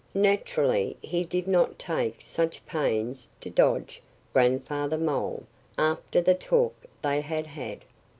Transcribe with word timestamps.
Naturally 0.15 0.97
he 1.03 1.23
did 1.23 1.47
not 1.47 1.77
take 1.77 2.21
such 2.23 2.65
pains 2.65 3.29
to 3.39 3.51
dodge 3.51 4.01
Grandfather 4.33 4.97
Mole 4.97 5.43
after 5.77 6.21
the 6.21 6.33
talk 6.33 6.73
they 7.03 7.21
had 7.21 7.45
had. 7.45 7.81